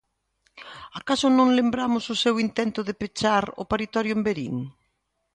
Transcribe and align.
¿Acaso 0.99 1.27
non 1.37 1.55
lembramos 1.59 2.03
o 2.13 2.19
seu 2.23 2.35
intento 2.45 2.79
de 2.87 2.97
pechar 3.01 3.43
un 3.61 3.65
paritorio 3.71 4.13
en 4.17 4.21
Verín? 4.27 4.55